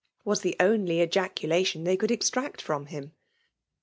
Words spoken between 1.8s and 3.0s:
they could extract from